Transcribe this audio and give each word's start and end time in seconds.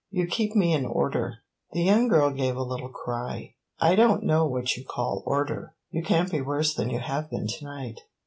"You 0.09 0.25
keep 0.25 0.55
me 0.55 0.73
in 0.73 0.83
order." 0.87 1.43
The 1.73 1.83
young 1.83 2.07
girl 2.07 2.31
gave 2.31 2.55
a 2.55 2.63
little 2.63 2.89
cry. 2.89 3.53
"I 3.79 3.93
don't 3.93 4.23
know 4.23 4.47
what 4.47 4.75
you 4.75 4.83
call 4.83 5.21
order! 5.27 5.75
You 5.91 6.01
can't 6.01 6.31
be 6.31 6.41
worse 6.41 6.73
than 6.73 6.89
you 6.89 6.97
have 6.97 7.29
been 7.29 7.45
to 7.47 7.63
night." 7.65 7.99